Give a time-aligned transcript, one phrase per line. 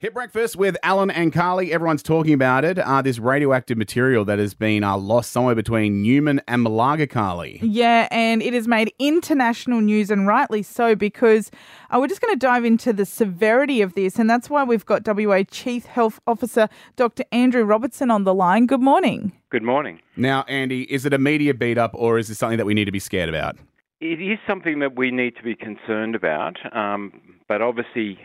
[0.00, 1.74] Hit breakfast with Alan and Carly.
[1.74, 2.78] Everyone's talking about it.
[2.78, 7.60] Uh, this radioactive material that has been uh, lost somewhere between Newman and Malaga, Carly.
[7.62, 11.50] Yeah, and it has made international news, and rightly so, because
[11.90, 14.86] uh, we're just going to dive into the severity of this, and that's why we've
[14.86, 17.24] got WA Chief Health Officer Dr.
[17.30, 18.64] Andrew Robertson on the line.
[18.64, 19.32] Good morning.
[19.50, 20.00] Good morning.
[20.16, 22.86] Now, Andy, is it a media beat up or is this something that we need
[22.86, 23.58] to be scared about?
[24.00, 27.12] It is something that we need to be concerned about, um,
[27.48, 28.18] but obviously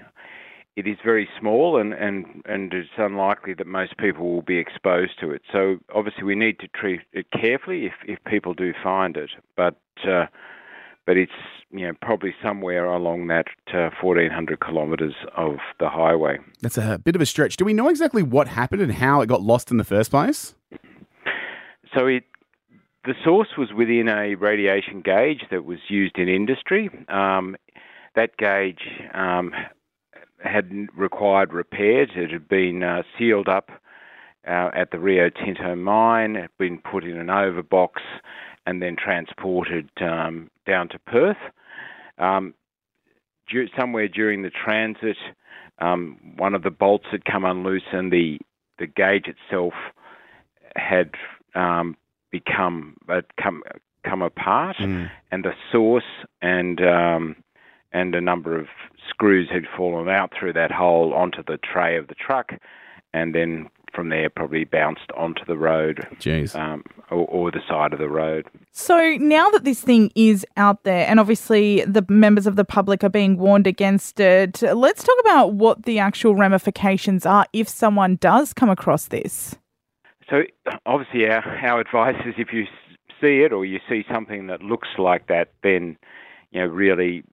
[0.76, 5.14] it is very small and, and, and it's unlikely that most people will be exposed
[5.22, 5.42] to it.
[5.52, 9.30] So obviously we need to treat it carefully if, if people do find it.
[9.56, 10.26] But uh,
[11.06, 11.32] but it's
[11.72, 16.40] you know probably somewhere along that uh, 1400 kilometres of the highway.
[16.62, 17.58] That's a bit of a stretch.
[17.58, 20.56] Do we know exactly what happened and how it got lost in the first place?
[21.96, 22.24] So it
[23.06, 26.90] the source was within a radiation gauge that was used in industry.
[27.08, 27.56] Um,
[28.16, 28.82] that gauge
[29.14, 29.54] um,
[30.46, 32.10] had required repairs.
[32.16, 33.70] It had been uh, sealed up
[34.48, 37.94] uh, at the Rio Tinto mine, had been put in an overbox,
[38.66, 41.38] and then transported um, down to Perth.
[42.18, 42.54] Um,
[43.50, 45.18] du- somewhere during the transit,
[45.80, 48.40] um, one of the bolts had come unloose, and the
[48.78, 49.74] the gauge itself
[50.76, 51.12] had
[51.56, 51.96] um,
[52.32, 53.64] become had come
[54.08, 55.10] come apart, Mm.
[55.32, 56.04] and the source
[56.42, 57.36] and um,
[57.96, 58.68] and a number of
[59.10, 62.52] screws had fallen out through that hole onto the tray of the truck,
[63.14, 66.54] and then from there probably bounced onto the road Jeez.
[66.60, 68.46] um, or, or the side of the road.
[68.74, 73.02] So now that this thing is out there, and obviously the members of the public
[73.06, 78.18] are being warned against it, let's talk about what the actual ramifications are if someone
[78.18, 79.56] does come across this.
[80.30, 80.42] So
[80.86, 82.66] obviously, our, our advice is if you
[83.22, 85.96] see it or you see something that looks like that, then
[86.52, 87.24] you know really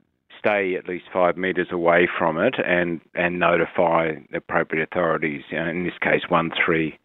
[0.42, 5.42] stay at least five metres away from it and and notify the appropriate authorities.
[5.50, 6.98] You know, in this case, one three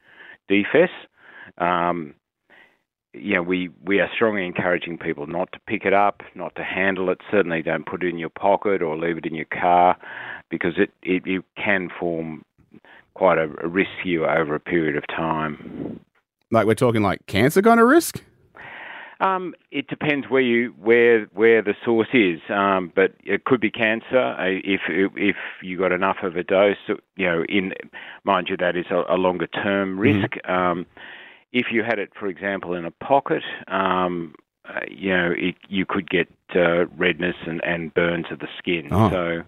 [0.49, 0.89] DFES.
[1.57, 2.13] Um,
[3.13, 6.63] you know, we, we are strongly encouraging people not to pick it up, not to
[6.63, 7.19] handle it.
[7.31, 9.97] Certainly don't put it in your pocket or leave it in your car
[10.49, 12.43] because it, it, it can form
[13.15, 15.99] quite a, a risk you over a period of time.
[16.51, 18.23] Like we're talking like cancer kind of risk?
[19.19, 23.71] Um, it depends where you where where the source is, um, but it could be
[23.71, 26.77] cancer uh, if if you got enough of a dose.
[27.15, 27.73] You know, in
[28.23, 30.35] mind you, that is a, a longer term risk.
[30.47, 30.85] Um,
[31.51, 34.35] if you had it, for example, in a pocket, um,
[34.69, 38.89] uh, you know, it, you could get uh, redness and, and burns of the skin.
[38.91, 39.09] Oh.
[39.09, 39.41] So.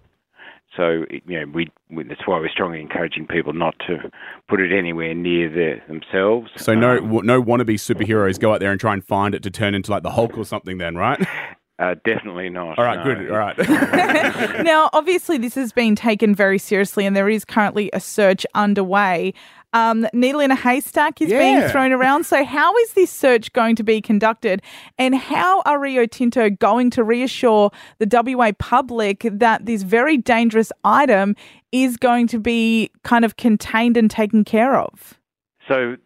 [0.76, 4.10] So you know, we, we that's why we're strongly encouraging people not to
[4.48, 6.50] put it anywhere near their, themselves.
[6.56, 9.50] So no Um, no wannabe superheroes go out there and try and find it to
[9.50, 11.20] turn into like the Hulk or something then, right?
[11.80, 12.78] Uh, definitely not.
[12.78, 13.14] All right, no.
[13.14, 13.30] good.
[13.30, 13.56] All right.
[14.64, 19.32] now, obviously, this has been taken very seriously, and there is currently a search underway.
[19.72, 22.24] Um, needle in a haystack is being thrown around.
[22.24, 24.60] So, how is this search going to be conducted,
[24.98, 30.72] and how are Rio Tinto going to reassure the WA public that this very dangerous
[30.84, 31.34] item
[31.72, 35.18] is going to be kind of contained and taken care of?
[35.66, 35.96] So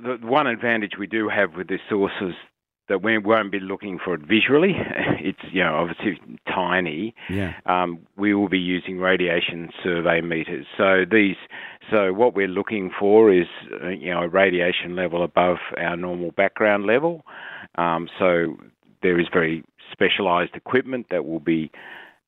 [0.00, 2.34] the, the one advantage we do have with this source is
[2.88, 4.74] that we won't be looking for it visually.
[5.20, 7.14] It's you know obviously tiny.
[7.28, 7.54] yeah.
[7.66, 10.64] Um, we will be using radiation survey meters.
[10.76, 11.36] So these,
[11.90, 13.46] so what we're looking for is
[13.82, 17.26] uh, you know a radiation level above our normal background level.
[17.74, 18.56] Um, so
[19.02, 21.70] there is very specialised equipment that will be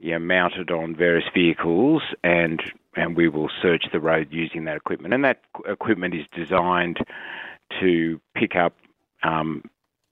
[0.01, 2.61] you know, mounted on various vehicles, and
[2.97, 5.15] and we will search the road using that equipment.
[5.15, 6.99] And that equipment is designed
[7.81, 8.75] to pick up.
[9.23, 9.63] Um,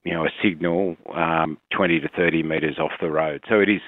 [0.08, 3.44] you know, a signal um, 20 to 30 metres off the road.
[3.46, 3.82] So it is,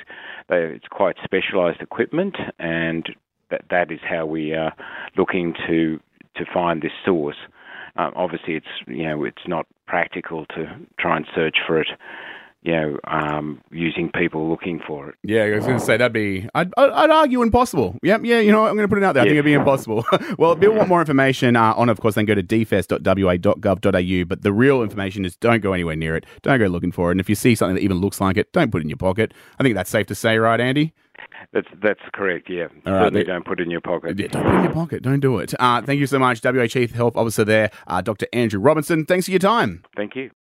[0.52, 3.08] uh, it's quite specialised equipment, and
[3.50, 4.74] that that is how we are
[5.16, 5.98] looking to
[6.36, 7.36] to find this source.
[7.96, 10.66] Um, obviously, it's you know it's not practical to
[10.98, 11.88] try and search for it,
[12.62, 15.14] you know, um, using people looking for it.
[15.22, 16.46] Yeah, I was going to say that'd be.
[16.54, 17.96] I'd, I'd, argue impossible.
[18.02, 18.40] Yep, yeah.
[18.40, 19.22] You know, I'm going to put it out there.
[19.22, 20.04] I think it'd be impossible.
[20.38, 24.24] well, if you want more information uh, on, it, of course, then go to dfes.wa.gov.au.
[24.26, 26.26] But the real information is don't go anywhere near it.
[26.42, 27.12] Don't go looking for it.
[27.12, 28.98] And if you see something that even looks like it, don't put it in your
[28.98, 29.32] pocket.
[29.58, 30.92] I think that's safe to say, right, Andy?
[31.52, 32.48] That's that's correct.
[32.48, 34.18] Yeah, All right, certainly don't put it in your pocket.
[34.18, 35.02] Yeah, don't put it in your pocket.
[35.02, 35.52] Don't do it.
[35.58, 38.26] Uh, thank you so much, WA Chief Health Officer there, uh, Dr.
[38.32, 39.04] Andrew Robinson.
[39.04, 39.82] Thanks for your time.
[39.96, 40.30] Thank you.